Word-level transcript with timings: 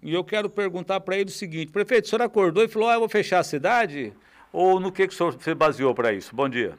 e 0.00 0.14
eu 0.14 0.22
quero 0.22 0.48
perguntar 0.48 1.00
para 1.00 1.16
ele 1.16 1.28
o 1.28 1.32
seguinte: 1.32 1.72
prefeito, 1.72 2.04
o 2.04 2.08
senhor 2.08 2.22
acordou 2.22 2.62
e 2.62 2.68
falou, 2.68 2.88
ah, 2.88 2.94
eu 2.94 3.00
vou 3.00 3.08
fechar 3.08 3.40
a 3.40 3.44
cidade? 3.44 4.12
Ou 4.52 4.78
no 4.78 4.92
que, 4.92 5.08
que 5.08 5.12
o 5.12 5.16
senhor 5.16 5.32
se 5.32 5.54
baseou 5.56 5.92
para 5.92 6.12
isso? 6.12 6.34
Bom 6.34 6.48
dia. 6.48 6.78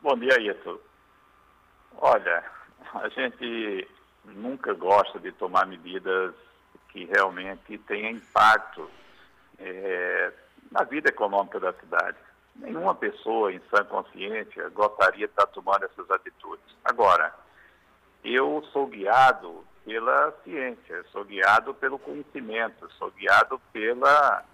Bom 0.00 0.16
dia, 0.16 0.40
Ito. 0.40 0.80
Olha, 1.98 2.44
a 2.94 3.08
gente 3.10 3.86
nunca 4.24 4.72
gosta 4.72 5.18
de 5.18 5.32
tomar 5.32 5.66
medidas 5.66 6.34
que 6.88 7.04
realmente 7.04 7.76
tenham 7.86 8.12
impacto 8.12 8.90
é, 9.58 10.32
na 10.70 10.82
vida 10.84 11.10
econômica 11.10 11.60
da 11.60 11.74
cidade. 11.74 12.16
Nenhuma 12.56 12.94
pessoa 12.94 13.52
em 13.52 13.60
sã 13.70 13.84
consciência 13.84 14.70
gostaria 14.70 15.26
de 15.26 15.32
estar 15.32 15.46
tomando 15.48 15.84
essas 15.84 16.10
atitudes. 16.10 16.64
Agora, 16.82 17.34
eu 18.24 18.66
sou 18.72 18.86
guiado 18.86 19.62
pela 19.86 20.32
ciência, 20.42 21.04
sou 21.12 21.24
guiado 21.24 21.72
pelo 21.74 21.96
conhecimento, 21.96 22.90
sou 22.98 23.08
guiado 23.12 23.60
pela, 23.72 24.44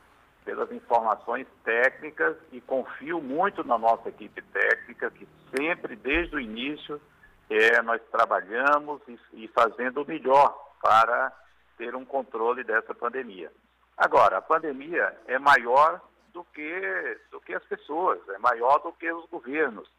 pelas 0.44 0.70
informações 0.70 1.46
técnicas 1.64 2.36
e 2.52 2.60
confio 2.60 3.18
muito 3.18 3.64
na 3.64 3.78
nossa 3.78 4.10
equipe 4.10 4.42
técnica, 4.42 5.10
que 5.10 5.26
sempre, 5.56 5.96
desde 5.96 6.36
o 6.36 6.40
início, 6.40 7.00
é, 7.48 7.80
nós 7.80 8.02
trabalhamos 8.10 9.00
e, 9.08 9.18
e 9.32 9.48
fazendo 9.48 10.02
o 10.02 10.06
melhor 10.06 10.54
para 10.82 11.32
ter 11.78 11.96
um 11.96 12.04
controle 12.04 12.62
dessa 12.62 12.94
pandemia. 12.94 13.50
Agora, 13.96 14.36
a 14.36 14.42
pandemia 14.42 15.16
é 15.26 15.38
maior 15.38 15.98
do 16.34 16.44
que, 16.44 17.18
do 17.30 17.40
que 17.40 17.54
as 17.54 17.64
pessoas, 17.64 18.20
é 18.28 18.38
maior 18.38 18.80
do 18.80 18.92
que 18.92 19.10
os 19.10 19.24
governos. 19.30 19.90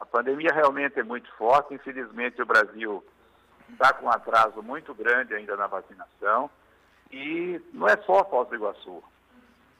A 0.00 0.04
pandemia 0.04 0.50
realmente 0.52 0.98
é 0.98 1.04
muito 1.04 1.30
forte, 1.36 1.74
infelizmente 1.74 2.42
o 2.42 2.46
Brasil 2.46 3.04
está 3.72 3.92
com 3.92 4.06
um 4.06 4.10
atraso 4.10 4.62
muito 4.62 4.94
grande 4.94 5.34
ainda 5.34 5.56
na 5.56 5.66
vacinação. 5.66 6.50
E 7.10 7.60
não 7.72 7.88
é 7.88 7.96
só 7.98 8.24
Foz 8.24 8.48
do 8.48 8.54
Iguaçu. 8.54 9.02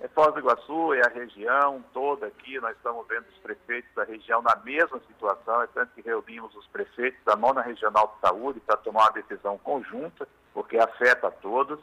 É 0.00 0.08
Foz 0.08 0.32
do 0.32 0.40
Iguaçu, 0.40 0.94
é 0.94 1.02
a 1.06 1.10
região 1.10 1.84
toda 1.92 2.26
aqui, 2.26 2.58
nós 2.58 2.74
estamos 2.76 3.06
vendo 3.06 3.26
os 3.28 3.38
prefeitos 3.38 3.92
da 3.94 4.04
região 4.04 4.40
na 4.40 4.56
mesma 4.64 4.98
situação, 5.06 5.62
é 5.62 5.66
tanto 5.68 5.92
que 5.94 6.00
reunimos 6.00 6.54
os 6.56 6.66
prefeitos 6.68 7.22
da 7.24 7.36
nona 7.36 7.60
regional 7.60 8.14
de 8.14 8.28
saúde 8.28 8.60
para 8.60 8.78
tomar 8.78 9.02
uma 9.02 9.12
decisão 9.12 9.58
conjunta, 9.58 10.26
porque 10.54 10.78
afeta 10.78 11.28
a 11.28 11.30
todos. 11.30 11.78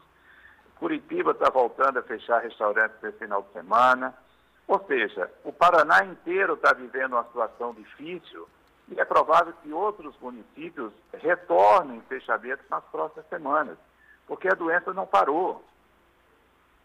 Curitiba 0.80 1.31
está 1.31 1.49
voltando 1.49 1.99
a 1.99 2.03
fechar 2.03 2.42
restaurantes 2.42 3.02
esse 3.03 3.17
final 3.17 3.44
de 3.44 3.53
semana. 3.53 4.14
Ou 4.67 4.83
seja, 4.86 5.31
o 5.44 5.53
Paraná 5.53 6.03
inteiro 6.03 6.55
está 6.55 6.73
vivendo 6.73 7.14
uma 7.14 7.23
situação 7.23 7.73
difícil 7.73 8.47
e 8.89 8.99
é 8.99 9.05
provável 9.05 9.53
que 9.61 9.71
outros 9.71 10.16
municípios 10.21 10.93
retornem 11.13 12.02
fechamentos 12.02 12.66
nas 12.69 12.83
próximas 12.85 13.27
semanas, 13.27 13.77
porque 14.25 14.47
a 14.47 14.55
doença 14.55 14.93
não 14.93 15.05
parou. 15.05 15.63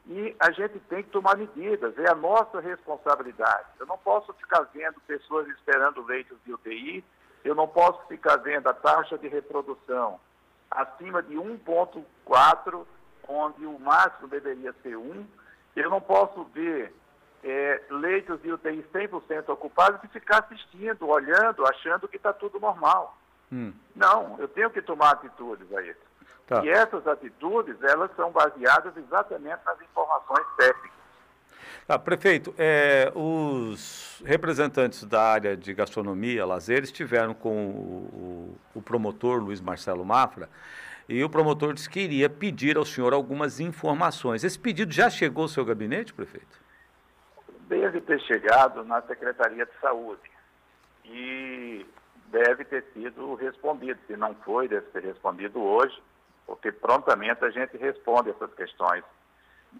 E 0.06 0.34
a 0.40 0.50
gente 0.50 0.80
tem 0.80 1.04
que 1.04 1.10
tomar 1.10 1.36
medidas, 1.36 1.96
é 1.96 2.10
a 2.10 2.14
nossa 2.14 2.60
responsabilidade. 2.60 3.68
Eu 3.78 3.86
não 3.86 3.96
posso 3.98 4.32
ficar 4.34 4.62
vendo 4.74 5.00
pessoas 5.02 5.46
esperando 5.48 6.04
leitos 6.04 6.36
de 6.44 6.52
UTI, 6.52 7.04
eu 7.44 7.54
não 7.54 7.68
posso 7.68 8.04
ficar 8.08 8.36
vendo 8.36 8.68
a 8.68 8.74
taxa 8.74 9.16
de 9.16 9.28
reprodução 9.28 10.18
acima 10.70 11.22
de 11.22 11.34
1,4, 11.34 12.84
onde 13.28 13.66
o 13.66 13.78
máximo 13.78 14.28
deveria 14.28 14.74
ser 14.82 14.96
1. 14.96 15.26
Eu 15.76 15.90
não 15.90 16.00
posso 16.00 16.44
ver 16.44 16.92
é, 17.42 17.80
leitos 17.90 18.40
de 18.42 18.52
UTI 18.52 18.84
100% 18.92 19.48
ocupados 19.48 20.02
e 20.04 20.08
ficar 20.08 20.40
assistindo, 20.40 21.08
olhando, 21.08 21.66
achando 21.66 22.08
que 22.08 22.16
está 22.16 22.32
tudo 22.32 22.60
normal. 22.60 23.16
Hum. 23.52 23.72
Não, 23.94 24.36
eu 24.38 24.48
tenho 24.48 24.70
que 24.70 24.80
tomar 24.80 25.12
atitudes 25.12 25.72
a 25.74 25.82
isso. 25.82 26.00
Tá. 26.46 26.64
E 26.64 26.70
essas 26.70 27.06
atitudes, 27.06 27.76
elas 27.82 28.10
são 28.16 28.30
baseadas 28.30 28.96
exatamente 28.96 29.60
nas 29.64 29.80
informações 29.80 30.46
técnicas. 30.56 31.02
Tá, 31.86 31.98
prefeito, 31.98 32.54
é, 32.56 33.10
os 33.14 34.22
representantes 34.24 35.04
da 35.04 35.20
área 35.20 35.56
de 35.56 35.74
gastronomia, 35.74 36.46
lazer, 36.46 36.84
estiveram 36.84 37.34
com 37.34 37.70
o, 37.70 38.56
o, 38.74 38.78
o 38.78 38.82
promotor 38.82 39.42
Luiz 39.42 39.60
Marcelo 39.60 40.04
Mafra 40.04 40.48
e 41.08 41.22
o 41.24 41.28
promotor 41.28 41.74
disse 41.74 41.90
que 41.90 42.00
iria 42.00 42.30
pedir 42.30 42.76
ao 42.76 42.84
senhor 42.84 43.12
algumas 43.12 43.58
informações. 43.58 44.44
Esse 44.44 44.58
pedido 44.58 44.92
já 44.92 45.10
chegou 45.10 45.42
ao 45.42 45.48
seu 45.48 45.64
gabinete, 45.64 46.14
prefeito? 46.14 46.61
Deve 47.80 48.02
ter 48.02 48.20
chegado 48.20 48.84
na 48.84 49.00
Secretaria 49.02 49.64
de 49.64 49.72
Saúde 49.80 50.30
e 51.06 51.86
deve 52.26 52.64
ter 52.66 52.84
sido 52.92 53.34
respondido. 53.34 53.98
Se 54.06 54.14
não 54.14 54.34
foi, 54.34 54.68
deve 54.68 54.90
ser 54.90 55.02
respondido 55.02 55.58
hoje, 55.62 56.00
porque 56.46 56.70
prontamente 56.70 57.42
a 57.42 57.50
gente 57.50 57.76
responde 57.78 58.28
essas 58.28 58.52
questões. 58.54 59.02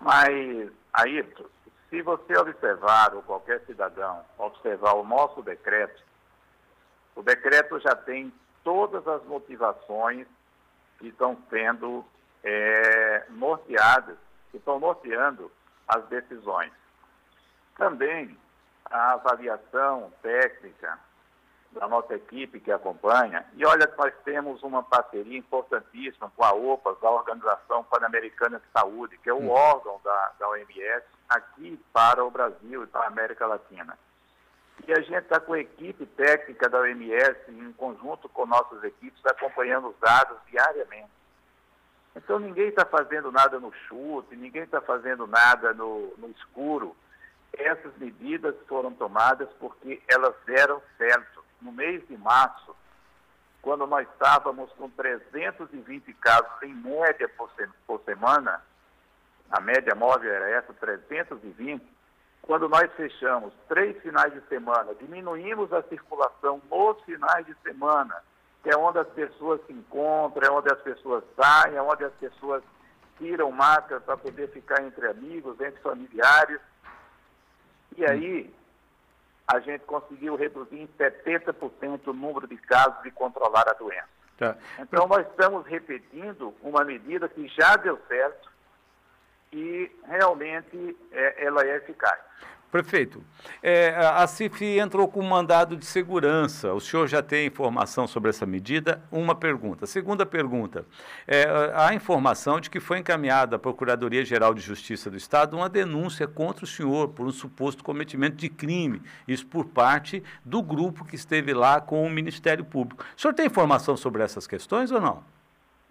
Mas, 0.01 0.71
Ayrton, 0.95 1.45
se 1.91 2.01
você 2.01 2.35
observar, 2.39 3.15
ou 3.15 3.23
qualquer 3.23 3.61
cidadão 3.67 4.25
observar 4.39 4.95
o 4.95 5.05
nosso 5.05 5.43
decreto, 5.43 6.03
o 7.15 7.23
decreto 7.23 7.79
já 7.81 7.95
tem 7.95 8.33
todas 8.65 9.07
as 9.07 9.23
motivações 9.25 10.27
que 10.99 11.09
estão 11.09 11.37
sendo 11.51 12.03
é, 12.43 13.27
norteadas, 13.29 14.17
que 14.51 14.57
estão 14.57 14.81
norteando 14.81 15.53
as 15.87 16.07
decisões. 16.07 16.73
Também 17.83 18.39
a 18.85 19.15
avaliação 19.15 20.13
técnica 20.23 21.01
da 21.73 21.89
nossa 21.89 22.15
equipe 22.15 22.61
que 22.61 22.71
acompanha. 22.71 23.45
E 23.55 23.67
olha 23.67 23.89
que 23.89 23.99
nós 23.99 24.15
temos 24.25 24.63
uma 24.63 24.85
parceria 24.85 25.37
importantíssima 25.37 26.31
com 26.37 26.45
a 26.45 26.53
OPAS, 26.53 26.97
a 27.03 27.11
Organização 27.11 27.83
Pan-Americana 27.83 28.61
de 28.61 28.67
Saúde, 28.73 29.19
que 29.19 29.29
é 29.29 29.33
o 29.33 29.39
hum. 29.39 29.51
órgão 29.51 30.01
da, 30.05 30.33
da 30.39 30.49
OMS 30.51 31.05
aqui 31.29 31.77
para 31.93 32.25
o 32.25 32.31
Brasil 32.31 32.85
e 32.85 32.87
para 32.87 33.01
a 33.01 33.09
América 33.09 33.49
Latina. 33.49 33.99
E 34.87 34.93
a 34.93 35.01
gente 35.01 35.17
está 35.17 35.41
com 35.41 35.55
a 35.55 35.59
equipe 35.59 36.07
técnica 36.07 36.69
da 36.69 36.79
OMS, 36.79 37.37
em 37.49 37.73
conjunto 37.73 38.29
com 38.29 38.47
nossas 38.47 38.85
equipes, 38.85 39.27
acompanhando 39.27 39.89
os 39.89 39.99
dados 39.99 40.39
diariamente. 40.49 41.11
Então 42.15 42.39
ninguém 42.39 42.69
está 42.69 42.85
fazendo 42.85 43.33
nada 43.33 43.59
no 43.59 43.73
chute, 43.73 44.37
ninguém 44.37 44.63
está 44.63 44.81
fazendo 44.81 45.27
nada 45.27 45.75
no, 45.75 46.15
no 46.17 46.29
escuro 46.31 46.95
essas 47.55 47.97
medidas 47.99 48.55
foram 48.67 48.93
tomadas 48.93 49.49
porque 49.59 50.03
elas 50.09 50.35
deram 50.47 50.81
certo. 50.97 51.45
No 51.61 51.73
mês 51.73 52.07
de 52.09 52.17
março, 52.17 52.75
quando 53.61 53.87
nós 53.87 54.07
estávamos 54.09 54.71
com 54.73 54.91
320 54.91 56.13
casos 56.15 56.51
em 56.63 56.75
média 56.75 57.29
por, 57.37 57.51
se 57.57 57.69
por 57.87 58.01
semana, 58.05 58.61
a 59.51 59.61
média 59.61 59.95
móvel 59.95 60.33
era 60.33 60.51
essa, 60.51 60.73
320, 60.73 61.87
quando 62.43 62.69
nós 62.69 62.91
fechamos 62.97 63.53
três 63.69 63.97
finais 64.03 64.33
de 64.33 64.41
semana, 64.49 64.95
diminuímos 64.97 65.73
a 65.73 65.83
circulação 65.85 66.61
nos 66.69 67.01
finais 67.05 67.47
de 67.47 67.55
semana, 67.63 68.17
que 68.63 68.71
é 68.71 68.77
onde 68.77 68.99
as 68.99 69.09
pessoas 69.09 69.61
se 69.67 69.73
encontram, 69.73 70.49
é 70.49 70.51
onde 70.51 70.73
as 70.73 70.81
pessoas 70.81 71.23
saem, 71.41 71.77
é 71.77 71.83
onde 71.83 72.05
as 72.05 72.13
pessoas 72.15 72.65
tiram 73.19 73.53
máscara 73.53 74.01
para 74.01 74.17
poder 74.17 74.49
ficar 74.49 74.83
entre 74.83 75.07
amigos, 75.07 75.61
entre 75.61 75.81
familiares, 75.81 76.61
e 77.97 78.05
aí, 78.05 78.55
a 79.47 79.61
gente 79.61 79.85
conseguiu 79.85 80.37
reduzir 80.37 80.81
em 80.81 80.89
70% 80.99 82.07
o 82.07 82.13
número 82.13 82.47
de 82.47 82.57
casos 82.57 83.03
de 83.03 83.11
controlar 83.11 83.69
a 83.69 83.75
doença. 83.75 84.09
Tá. 84.39 84.57
Então, 84.79 85.07
nós 85.07 85.27
estamos 85.29 85.67
repetindo 85.67 86.55
uma 86.63 86.85
medida 86.85 87.29
que 87.29 87.47
já 87.49 87.77
deu 87.77 87.99
certo 88.09 88.51
e 89.53 89.91
realmente 90.05 90.97
é, 91.13 91.45
ela 91.45 91.63
é 91.65 91.77
eficaz. 91.77 92.19
Prefeito, 92.73 93.23
é, 93.63 93.95
a 93.95 94.27
CIF 94.27 94.65
entrou 94.79 95.07
com 95.07 95.21
um 95.21 95.29
mandado 95.29 95.77
de 95.77 95.85
segurança. 95.85 96.73
O 96.73 96.81
senhor 96.81 97.07
já 97.07 97.23
tem 97.23 97.47
informação 97.47 98.07
sobre 98.07 98.31
essa 98.31 98.47
medida? 98.47 99.03
Uma 99.13 99.35
pergunta. 99.35 99.87
Segunda 99.87 100.25
pergunta: 100.25 100.87
é, 101.29 101.45
há 101.75 101.93
informação 101.93 102.59
de 102.59 102.71
que 102.71 102.81
foi 102.81 102.97
encaminhada 102.97 103.57
à 103.57 103.59
Procuradoria-Geral 103.59 104.55
de 104.55 104.63
Justiça 104.63 105.11
do 105.11 105.19
Estado 105.19 105.55
uma 105.55 105.69
denúncia 105.69 106.27
contra 106.27 106.65
o 106.65 106.67
senhor 106.67 107.11
por 107.11 107.27
um 107.27 107.31
suposto 107.31 107.85
cometimento 107.85 108.37
de 108.37 108.49
crime, 108.49 109.03
isso 109.29 109.47
por 109.47 109.67
parte 109.67 110.25
do 110.43 110.63
grupo 110.63 111.05
que 111.05 111.15
esteve 111.15 111.53
lá 111.53 111.79
com 111.79 112.03
o 112.03 112.09
Ministério 112.09 112.65
Público. 112.65 113.05
O 113.15 113.21
senhor 113.21 113.35
tem 113.35 113.45
informação 113.45 113.99
sobre 113.99 114.23
essas 114.23 114.47
questões 114.47 114.91
ou 114.91 114.99
não? 114.99 115.23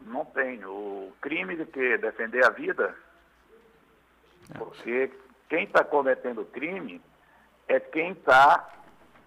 Não 0.07 0.25
tenho. 0.25 0.72
O 0.72 1.13
crime 1.22 1.56
de 1.56 1.66
que 1.68 2.00
defender 2.00 2.44
a 2.44 2.50
vida, 2.50 2.95
é. 4.50 4.57
Quem 5.51 5.65
está 5.65 5.83
cometendo 5.83 6.45
crime 6.45 7.01
é 7.68 7.77
quem 7.77 8.13
está 8.13 8.69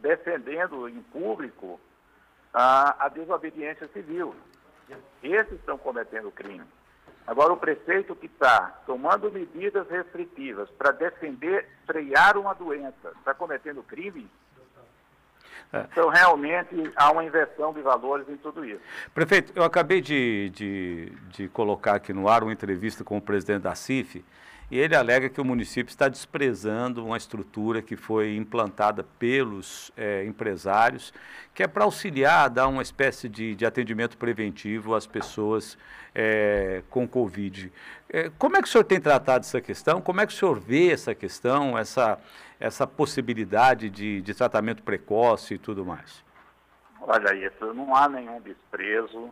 defendendo 0.00 0.88
em 0.88 1.02
público 1.02 1.78
a, 2.52 3.04
a 3.04 3.08
desobediência 3.10 3.86
civil. 3.88 4.34
Esses 5.22 5.52
estão 5.52 5.76
cometendo 5.76 6.30
crime. 6.30 6.64
Agora, 7.26 7.52
o 7.52 7.58
prefeito 7.58 8.16
que 8.16 8.24
está 8.24 8.80
tomando 8.86 9.30
medidas 9.30 9.86
restritivas 9.90 10.70
para 10.70 10.92
defender, 10.92 11.68
frear 11.86 12.38
uma 12.38 12.54
doença, 12.54 13.12
está 13.18 13.34
cometendo 13.34 13.82
crime? 13.82 14.26
É. 15.74 15.86
Então, 15.92 16.08
realmente, 16.08 16.90
há 16.96 17.12
uma 17.12 17.24
inversão 17.24 17.74
de 17.74 17.82
valores 17.82 18.26
em 18.30 18.38
tudo 18.38 18.64
isso. 18.64 18.80
Prefeito, 19.12 19.52
eu 19.54 19.62
acabei 19.62 20.00
de, 20.00 20.48
de, 20.54 21.10
de 21.28 21.48
colocar 21.48 21.96
aqui 21.96 22.14
no 22.14 22.28
ar 22.28 22.42
uma 22.42 22.52
entrevista 22.52 23.04
com 23.04 23.18
o 23.18 23.22
presidente 23.22 23.62
da 23.62 23.74
CIF, 23.74 24.24
e 24.70 24.78
ele 24.78 24.96
alega 24.96 25.28
que 25.28 25.40
o 25.40 25.44
município 25.44 25.90
está 25.90 26.08
desprezando 26.08 27.04
uma 27.04 27.16
estrutura 27.16 27.82
que 27.82 27.96
foi 27.96 28.36
implantada 28.36 29.04
pelos 29.18 29.92
é, 29.96 30.24
empresários, 30.24 31.12
que 31.54 31.62
é 31.62 31.66
para 31.66 31.84
auxiliar, 31.84 32.48
dar 32.48 32.68
uma 32.68 32.82
espécie 32.82 33.28
de, 33.28 33.54
de 33.54 33.66
atendimento 33.66 34.16
preventivo 34.16 34.94
às 34.94 35.06
pessoas 35.06 35.76
é, 36.14 36.82
com 36.88 37.06
Covid. 37.06 37.72
É, 38.08 38.30
como 38.38 38.56
é 38.56 38.62
que 38.62 38.68
o 38.68 38.70
senhor 38.70 38.84
tem 38.84 39.00
tratado 39.00 39.44
essa 39.44 39.60
questão? 39.60 40.00
Como 40.00 40.20
é 40.20 40.26
que 40.26 40.32
o 40.32 40.36
senhor 40.36 40.58
vê 40.58 40.90
essa 40.90 41.14
questão, 41.14 41.78
essa, 41.78 42.18
essa 42.58 42.86
possibilidade 42.86 43.90
de, 43.90 44.22
de 44.22 44.34
tratamento 44.34 44.82
precoce 44.82 45.54
e 45.54 45.58
tudo 45.58 45.84
mais? 45.84 46.24
Olha, 47.00 47.34
isso 47.34 47.74
não 47.74 47.94
há 47.94 48.08
nenhum 48.08 48.40
desprezo 48.40 49.30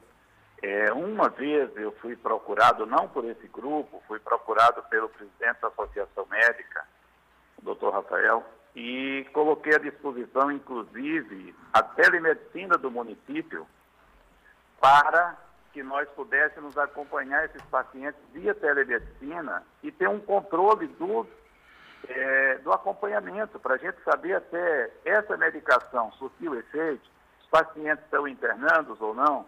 é, 0.63 0.93
uma 0.93 1.29
vez 1.29 1.77
eu 1.77 1.91
fui 2.01 2.15
procurado, 2.15 2.87
não 2.87 3.09
por 3.09 3.25
esse 3.25 3.49
grupo, 3.49 4.01
fui 4.07 4.21
procurado 4.21 4.81
pelo 4.85 5.09
presidente 5.09 5.61
da 5.61 5.69
Associação 5.69 6.25
Médica, 6.27 6.87
o 7.59 7.63
doutor 7.63 7.93
Rafael, 7.93 8.45
e 8.75 9.27
coloquei 9.33 9.75
à 9.75 9.79
disposição, 9.79 10.53
inclusive, 10.53 11.55
a 11.73 11.83
telemedicina 11.83 12.79
do 12.79 12.91
município 12.91 13.67
para 14.81 15.37
que 15.73 15.83
nós 15.83 16.09
pudéssemos 16.11 16.79
acompanhar 16.79 17.45
esses 17.47 17.63
pacientes 17.63 18.21
via 18.33 18.55
telemedicina 18.55 19.65
e 19.83 19.91
ter 19.91 20.09
um 20.09 20.21
controle 20.21 20.87
do, 20.87 21.27
é, 22.09 22.59
do 22.59 22.73
acompanhamento, 22.73 23.59
para 23.59 23.75
a 23.75 23.79
gente 23.79 23.97
saber 24.05 24.35
até 24.35 24.91
essa 25.05 25.37
medicação 25.37 26.13
surtiu 26.13 26.55
efeito, 26.55 27.11
os 27.41 27.47
pacientes 27.49 28.05
estão 28.05 28.29
internados 28.29 29.01
ou 29.01 29.13
não, 29.13 29.45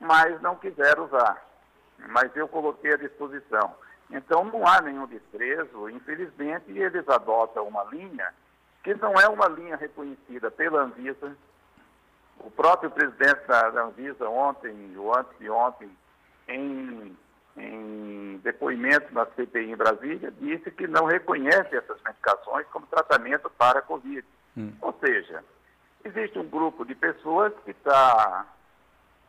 mas 0.00 0.40
não 0.40 0.56
quiseram 0.56 1.04
usar. 1.04 1.46
Mas 2.08 2.34
eu 2.34 2.48
coloquei 2.48 2.94
à 2.94 2.96
disposição. 2.96 3.74
Então 4.10 4.44
não 4.44 4.66
há 4.66 4.80
nenhum 4.80 5.06
desprezo, 5.06 5.88
infelizmente 5.90 6.64
eles 6.68 7.08
adotam 7.08 7.68
uma 7.68 7.84
linha 7.84 8.34
que 8.82 8.94
não 8.94 9.12
é 9.14 9.28
uma 9.28 9.46
linha 9.46 9.76
reconhecida 9.76 10.50
pela 10.50 10.82
Anvisa. 10.82 11.36
O 12.38 12.50
próprio 12.50 12.90
presidente 12.90 13.46
da 13.46 13.82
Anvisa 13.82 14.28
ontem, 14.28 14.96
ou 14.96 15.16
antes 15.16 15.38
de 15.38 15.50
ontem, 15.50 15.90
em, 16.48 17.16
em 17.56 18.40
depoimento 18.42 19.12
na 19.12 19.26
CPI 19.26 19.70
em 19.72 19.76
Brasília, 19.76 20.32
disse 20.40 20.70
que 20.70 20.86
não 20.86 21.04
reconhece 21.04 21.76
essas 21.76 22.00
medicações 22.02 22.66
como 22.68 22.86
tratamento 22.86 23.50
para 23.50 23.80
a 23.80 23.82
Covid. 23.82 24.26
Hum. 24.56 24.72
Ou 24.80 24.94
seja, 25.04 25.44
existe 26.02 26.38
um 26.38 26.48
grupo 26.48 26.84
de 26.84 26.94
pessoas 26.94 27.52
que 27.64 27.72
está 27.72 28.46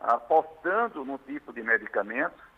apostando 0.03 1.05
no 1.05 1.17
tipo 1.19 1.53
de 1.53 1.61
medicamento. 1.61 2.51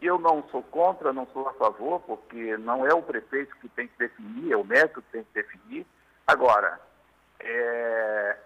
Eu 0.00 0.18
não 0.18 0.42
sou 0.50 0.62
contra, 0.62 1.12
não 1.12 1.26
sou 1.26 1.48
a 1.48 1.52
favor, 1.54 2.00
porque 2.00 2.56
não 2.56 2.86
é 2.86 2.94
o 2.94 3.02
prefeito 3.02 3.54
que 3.56 3.68
tem 3.68 3.86
que 3.86 3.98
definir, 3.98 4.52
é 4.52 4.56
o 4.56 4.64
médico 4.64 5.02
que 5.02 5.12
tem 5.12 5.24
que 5.24 5.34
definir. 5.34 5.86
Agora, 6.26 6.80
é, 7.38 8.36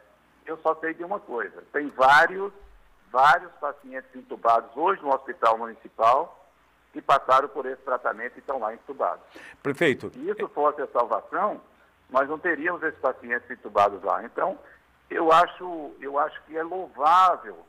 eu 0.47 0.57
só 0.59 0.75
sei 0.77 0.95
de 0.95 1.05
uma 1.05 1.21
coisa: 1.21 1.63
tem 1.73 1.89
vários, 1.91 2.53
vários 3.11 3.53
pacientes 3.53 4.11
entubados 4.15 4.71
hoje 4.77 5.01
no 5.03 5.15
hospital 5.15 5.59
municipal 5.59 6.41
que 6.93 7.03
passaram 7.03 7.49
por 7.49 7.67
esse 7.67 7.83
tratamento 7.83 8.37
e 8.37 8.39
estão 8.39 8.59
lá 8.59 8.73
entubados. 8.73 9.25
Prefeito. 9.63 10.11
Se 10.11 10.31
isso 10.31 10.49
fosse 10.49 10.81
a 10.81 10.87
salvação, 10.89 11.61
nós 12.09 12.29
não 12.29 12.39
teríamos 12.39 12.83
esses 12.83 12.99
pacientes 13.01 13.51
entubados 13.51 14.01
lá. 14.03 14.25
Então, 14.25 14.57
eu 15.11 15.33
acho, 15.33 15.93
eu 16.01 16.19
acho 16.19 16.41
que 16.45 16.57
é 16.57 16.63
louvável 16.63 17.67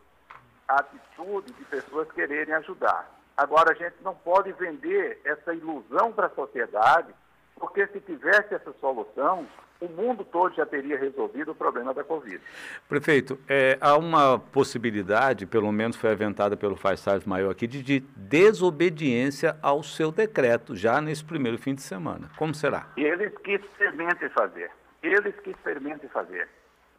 a 0.68 0.80
atitude 0.80 1.52
de 1.54 1.66
pessoas 1.66 2.12
quererem 2.12 2.54
ajudar. 2.56 3.10
Agora, 3.38 3.72
a 3.72 3.76
gente 3.76 3.96
não 4.04 4.16
pode 4.16 4.52
vender 4.54 5.20
essa 5.26 5.54
ilusão 5.54 6.12
para 6.12 6.28
a 6.28 6.30
sociedade, 6.30 7.14
porque 7.56 7.86
se 7.88 8.00
tivesse 8.00 8.54
essa 8.54 8.74
solução, 8.80 9.46
o 9.80 9.88
mundo 9.88 10.24
todo 10.24 10.56
já 10.56 10.66
teria 10.66 10.98
resolvido 10.98 11.52
o 11.52 11.56
problema 11.56 11.94
da 11.94 12.04
Covid. 12.04 12.42
Prefeito, 12.88 13.38
é, 13.48 13.78
há 13.82 13.98
uma 13.98 14.40
possibilidade, 14.40 15.46
pelo 15.46 15.72
menos 15.72 15.98
foi 15.98 16.12
aventada 16.12 16.56
pelo 16.56 16.76
Faisal 16.76 17.20
Maior 17.26 17.52
aqui, 17.52 17.68
de, 17.68 17.84
de, 17.84 18.00
desobediência 18.16 19.58
ao 19.62 19.84
seu 19.84 20.12
decreto, 20.12 20.76
já 20.76 21.02
nesse 21.02 21.24
primeiro 21.24 21.58
fim 21.58 21.76
de 21.76 21.82
semana. 21.82 22.30
Como 22.38 22.54
será? 22.54 22.88
Eles 22.96 23.38
que 23.40 23.52
experimentem 23.56 24.30
fazer. 24.30 24.72
Eles 25.04 25.36
que 25.42 25.52
experimentem 25.52 26.10
fazer. 26.10 26.48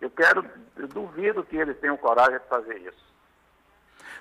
Eu 0.01 0.11
quero, 0.11 0.45
eu 0.77 0.87
duvido 0.87 1.43
que 1.45 1.57
eles 1.57 1.79
tenham 1.79 1.97
coragem 1.97 2.39
de 2.39 2.47
fazer 2.47 2.77
isso. 2.79 3.16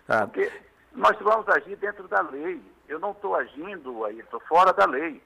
Porque 0.05 0.51
nós 0.93 1.17
vamos 1.19 1.47
agir 1.49 1.75
dentro 1.77 2.07
da 2.07 2.21
lei. 2.21 2.61
Eu 2.87 2.99
não 2.99 3.11
estou 3.11 3.35
agindo 3.35 4.05
aí, 4.05 4.19
estou 4.19 4.39
fora 4.41 4.71
da 4.71 4.85
lei. 4.85 5.21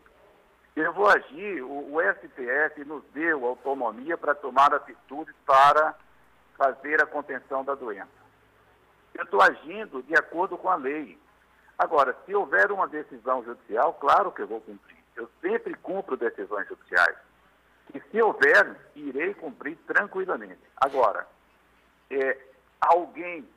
Eu 0.75 0.93
vou 0.93 1.09
agir, 1.09 1.61
o, 1.61 1.95
o 1.95 1.99
STF 2.01 2.85
nos 2.85 3.03
deu 3.13 3.45
autonomia 3.45 4.17
para 4.17 4.33
tomar 4.33 4.73
atitudes 4.73 5.35
para 5.45 5.93
fazer 6.57 7.01
a 7.03 7.05
contenção 7.05 7.63
da 7.65 7.75
doença. 7.75 8.07
Eu 9.13 9.23
estou 9.23 9.41
agindo 9.41 10.01
de 10.03 10.15
acordo 10.15 10.57
com 10.57 10.69
a 10.69 10.75
lei. 10.75 11.19
Agora, 11.77 12.15
se 12.25 12.33
houver 12.33 12.71
uma 12.71 12.87
decisão 12.87 13.43
judicial, 13.43 13.93
claro 13.95 14.31
que 14.31 14.41
eu 14.41 14.47
vou 14.47 14.61
cumprir. 14.61 14.97
Eu 15.15 15.29
sempre 15.41 15.73
cumpro 15.75 16.15
decisões 16.15 16.67
judiciais. 16.67 17.17
E 17.93 17.99
se 17.99 18.21
houver, 18.21 18.75
irei 18.95 19.33
cumprir 19.33 19.77
tranquilamente. 19.87 20.61
Agora, 20.77 21.27
é, 22.09 22.37
alguém 22.79 23.47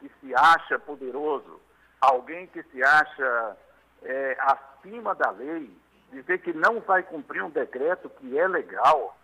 que 0.00 0.10
se 0.20 0.34
acha 0.34 0.78
poderoso, 0.78 1.60
alguém 2.00 2.46
que 2.46 2.62
se 2.64 2.82
acha 2.82 3.56
é, 4.02 4.36
acima 4.40 5.14
da 5.14 5.30
lei, 5.30 5.70
dizer 6.10 6.38
que 6.38 6.52
não 6.52 6.80
vai 6.80 7.02
cumprir 7.02 7.42
um 7.42 7.50
decreto 7.50 8.08
que 8.10 8.38
é 8.38 8.48
legal. 8.48 9.16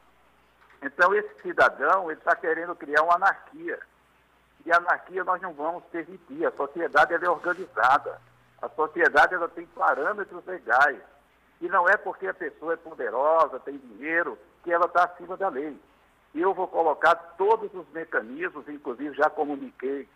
Então, 0.82 1.14
esse 1.14 1.43
cidadão 1.43 2.11
está 2.12 2.37
querendo 2.37 2.76
criar 2.76 3.02
uma 3.02 3.14
anarquia. 3.14 3.78
E 4.64 4.73
anarquia 4.73 5.25
nós 5.25 5.40
não 5.40 5.52
vamos 5.52 5.84
permitir. 5.84 6.44
A 6.46 6.52
sociedade 6.52 7.14
é 7.14 7.31
organizada. 7.31 8.20
A 8.61 8.69
sociedade 8.69 9.34
ela 9.34 9.49
tem 9.49 9.67
parâmetros 9.67 10.44
legais. 10.44 11.00
E 11.61 11.69
não 11.69 11.88
é 11.88 11.96
porque 11.96 12.26
a 12.26 12.34
pessoa 12.34 12.75
é 12.75 12.76
poderosa, 12.76 13.58
tem 13.61 13.78
dinheiro, 13.78 14.38
que 14.62 14.73
ela 14.73 14.87
está 14.87 15.05
acima 15.05 15.37
da 15.37 15.49
lei. 15.49 15.81
E 16.34 16.40
eu 16.40 16.52
vou 16.52 16.69
colocar 16.69 17.14
todos 17.38 17.73
os 17.73 17.88
mecanismos, 17.93 18.69
inclusive 18.69 19.17
já 19.17 19.31
comuniquei 19.31 20.06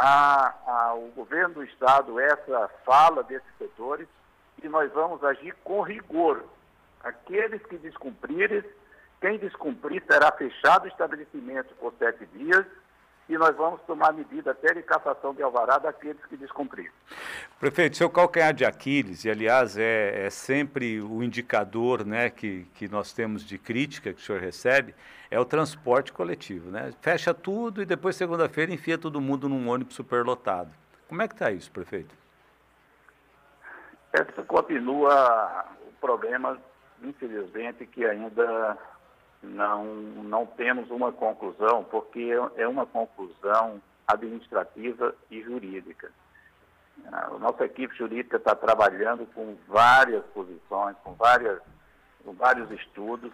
a, 0.00 0.54
ao 0.66 1.00
governo 1.08 1.56
do 1.56 1.64
Estado 1.64 2.18
essa 2.18 2.68
fala 2.86 3.22
desses 3.22 3.48
setores 3.58 4.08
e 4.62 4.68
nós 4.68 4.90
vamos 4.92 5.22
agir 5.22 5.54
com 5.62 5.82
rigor. 5.82 6.42
Aqueles 7.04 7.62
que 7.66 7.76
descumprirem, 7.76 8.64
quem 9.20 9.38
descumprir 9.38 10.02
terá 10.06 10.32
fechado 10.32 10.84
o 10.84 10.88
estabelecimento 10.88 11.74
por 11.74 11.92
sete 11.98 12.24
dias 12.26 12.64
e 13.30 13.38
nós 13.38 13.56
vamos 13.56 13.80
tomar 13.82 14.12
medida 14.12 14.50
até 14.50 14.74
de 14.74 14.82
cassação 14.82 15.32
de 15.32 15.40
alvará 15.40 15.78
daqueles 15.78 16.20
que 16.26 16.36
descumprirem. 16.36 16.90
Prefeito, 17.60 17.96
seu 17.96 18.10
calcanhar 18.10 18.52
de 18.52 18.64
Aquiles, 18.64 19.24
e 19.24 19.30
aliás 19.30 19.78
é, 19.78 20.26
é, 20.26 20.30
sempre 20.30 21.00
o 21.00 21.22
indicador 21.22 22.04
né, 22.04 22.28
que, 22.28 22.66
que 22.74 22.88
nós 22.88 23.12
temos 23.12 23.44
de 23.44 23.56
crítica 23.56 24.12
que 24.12 24.20
o 24.20 24.24
senhor 24.24 24.40
recebe, 24.40 24.96
é 25.30 25.38
o 25.38 25.44
transporte 25.44 26.12
coletivo. 26.12 26.72
Né? 26.72 26.92
Fecha 27.00 27.32
tudo 27.32 27.80
e 27.80 27.86
depois, 27.86 28.16
segunda-feira, 28.16 28.72
enfia 28.72 28.98
todo 28.98 29.20
mundo 29.20 29.48
num 29.48 29.68
ônibus 29.68 29.94
superlotado. 29.94 30.70
Como 31.08 31.22
é 31.22 31.28
que 31.28 31.34
está 31.34 31.52
isso, 31.52 31.70
prefeito? 31.70 32.12
Esse 34.12 34.42
continua 34.42 35.66
o 35.86 35.92
problema, 36.00 36.58
infelizmente, 37.00 37.86
que 37.86 38.04
ainda 38.04 38.76
não, 39.42 39.84
não 39.84 40.46
temos 40.46 40.90
uma 40.90 41.12
conclusão, 41.12 41.84
porque 41.84 42.30
é 42.56 42.68
uma 42.68 42.86
conclusão 42.86 43.80
administrativa 44.06 45.14
e 45.30 45.40
jurídica. 45.42 46.12
A 47.10 47.30
nossa 47.38 47.64
equipe 47.64 47.96
jurídica 47.96 48.36
está 48.36 48.54
trabalhando 48.54 49.26
com 49.34 49.56
várias 49.66 50.24
posições, 50.26 50.96
com, 51.02 51.14
várias, 51.14 51.60
com 52.24 52.32
vários 52.32 52.70
estudos. 52.72 53.32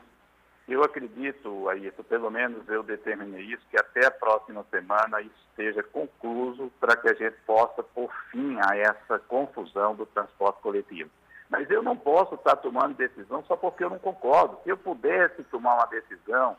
Eu 0.69 0.83
acredito, 0.83 1.73
isso, 1.75 2.05
pelo 2.05 2.31
menos 2.31 2.69
eu 2.69 2.83
determinei 2.83 3.43
isso, 3.43 3.63
que 3.71 3.79
até 3.79 4.07
a 4.07 4.11
próxima 4.11 4.65
semana 4.71 5.21
isso 5.21 5.47
esteja 5.51 5.83
concluso 5.83 6.73
para 6.81 6.97
que 6.97 7.09
a 7.09 7.15
gente 7.15 7.37
possa 7.47 7.83
pôr 7.83 8.11
fim 8.31 8.57
a 8.69 8.77
essa 8.77 9.19
confusão 9.21 9.95
do 9.95 10.07
transporte 10.07 10.61
coletivo. 10.61 11.11
Mas 11.49 11.71
eu 11.71 11.83
não 11.83 11.97
posso 11.97 12.35
estar 12.35 12.57
tomando 12.57 12.97
decisão 12.97 13.45
só 13.45 13.57
porque 13.57 13.85
eu 13.85 13.91
não 13.91 13.99
concordo. 13.99 14.59
Se 14.65 14.71
eu 14.71 14.77
pudesse 14.77 15.45
tomar 15.45 15.75
uma 15.77 15.87
decisão, 15.87 16.57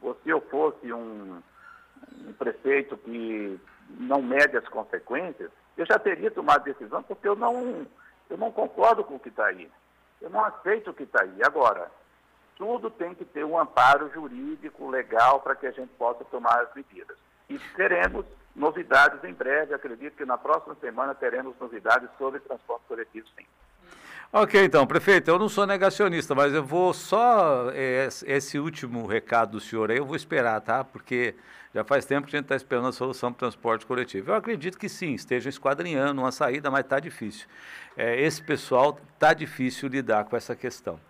ou 0.00 0.14
se 0.22 0.28
eu 0.28 0.40
fosse 0.42 0.92
um, 0.92 1.42
um 2.26 2.32
prefeito 2.34 2.96
que 2.98 3.60
não 3.90 4.22
mede 4.22 4.56
as 4.56 4.68
consequências, 4.68 5.50
eu 5.76 5.86
já 5.86 5.98
teria 5.98 6.30
tomado 6.30 6.64
decisão 6.64 7.02
porque 7.02 7.26
eu 7.26 7.34
não, 7.34 7.86
eu 8.30 8.36
não 8.36 8.52
concordo 8.52 9.02
com 9.04 9.16
o 9.16 9.20
que 9.20 9.28
está 9.28 9.46
aí. 9.46 9.70
Eu 10.20 10.30
não 10.30 10.44
aceito 10.44 10.90
o 10.90 10.94
que 10.94 11.04
está 11.04 11.22
aí. 11.22 11.42
Agora, 11.44 11.90
tudo 12.56 12.90
tem 12.90 13.14
que 13.14 13.24
ter 13.24 13.44
um 13.44 13.58
amparo 13.58 14.10
jurídico, 14.12 14.90
legal, 14.90 15.40
para 15.40 15.54
que 15.54 15.66
a 15.66 15.70
gente 15.70 15.92
possa 15.94 16.24
tomar 16.24 16.60
as 16.60 16.74
medidas. 16.74 17.16
E 17.48 17.58
teremos 17.76 18.26
novidades 18.54 19.22
em 19.22 19.32
breve, 19.32 19.72
acredito 19.72 20.16
que 20.16 20.24
na 20.24 20.36
próxima 20.36 20.74
semana 20.80 21.14
teremos 21.14 21.56
novidades 21.58 22.10
sobre 22.18 22.40
transporte 22.40 22.84
coletivo, 22.88 23.26
sim. 23.36 23.46
Ok, 24.30 24.62
então, 24.62 24.86
prefeito, 24.86 25.30
eu 25.30 25.38
não 25.38 25.48
sou 25.48 25.66
negacionista, 25.66 26.34
mas 26.34 26.52
eu 26.52 26.62
vou 26.62 26.92
só 26.92 27.70
é, 27.72 28.06
esse 28.26 28.58
último 28.58 29.06
recado 29.06 29.52
do 29.52 29.60
senhor 29.60 29.90
aí, 29.90 29.96
eu 29.96 30.04
vou 30.04 30.14
esperar, 30.14 30.60
tá? 30.60 30.84
Porque 30.84 31.34
já 31.74 31.82
faz 31.82 32.04
tempo 32.04 32.26
que 32.26 32.36
a 32.36 32.38
gente 32.38 32.44
está 32.44 32.54
esperando 32.54 32.88
a 32.88 32.92
solução 32.92 33.32
para 33.32 33.36
o 33.36 33.50
transporte 33.50 33.86
coletivo. 33.86 34.30
Eu 34.30 34.34
acredito 34.34 34.76
que 34.78 34.86
sim, 34.86 35.14
estejam 35.14 35.48
esquadrinhando 35.48 36.20
uma 36.20 36.30
saída, 36.30 36.70
mas 36.70 36.80
está 36.80 37.00
difícil. 37.00 37.46
É, 37.96 38.20
esse 38.20 38.42
pessoal 38.42 39.00
está 39.14 39.32
difícil 39.32 39.88
lidar 39.88 40.24
com 40.24 40.36
essa 40.36 40.54
questão. 40.54 41.00